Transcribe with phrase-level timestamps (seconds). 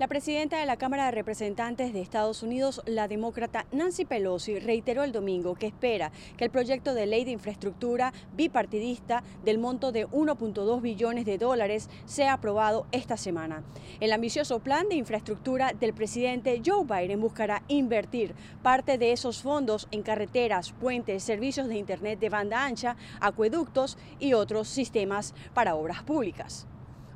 [0.00, 5.04] La presidenta de la Cámara de Representantes de Estados Unidos, la demócrata Nancy Pelosi, reiteró
[5.04, 10.08] el domingo que espera que el proyecto de ley de infraestructura bipartidista del monto de
[10.08, 13.62] 1.2 billones de dólares sea aprobado esta semana.
[14.00, 19.86] El ambicioso plan de infraestructura del presidente Joe Biden buscará invertir parte de esos fondos
[19.90, 26.02] en carreteras, puentes, servicios de Internet de banda ancha, acueductos y otros sistemas para obras
[26.04, 26.69] públicas.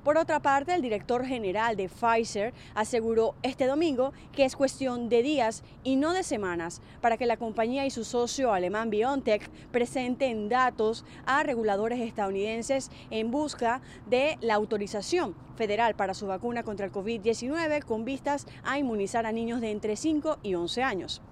[0.04, 5.22] Por otra parte, el director general de Pfizer aseguró este domingo que es cuestión de
[5.22, 10.50] días y no de semanas para que la compañía y su socio alemán BioNTech presenten
[10.50, 16.92] datos a reguladores estadounidenses en busca de la autorización federal para su vacuna contra el
[16.92, 21.22] COVID-19 con vistas a inmunizar a niños de entre 5 y 11 años.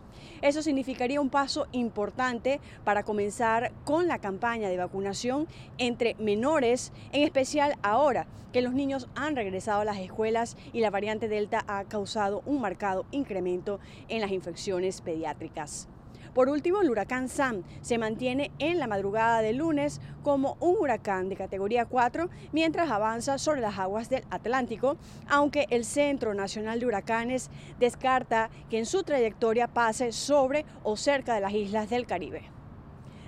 [0.40, 5.46] Eso significaría un paso importante para comenzar con la campaña de vacunación
[5.78, 10.90] entre menores, en especial ahora que los niños han regresado a las escuelas y la
[10.90, 15.88] variante Delta ha causado un marcado incremento en las infecciones pediátricas.
[16.34, 21.28] Por último, el huracán Sam se mantiene en la madrugada del lunes como un huracán
[21.28, 24.96] de categoría 4 mientras avanza sobre las aguas del Atlántico,
[25.28, 31.34] aunque el Centro Nacional de Huracanes descarta que en su trayectoria pase sobre o cerca
[31.34, 32.42] de las islas del Caribe.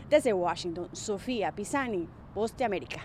[0.09, 3.03] Desde Washington, Sofía Pisani, Poste América.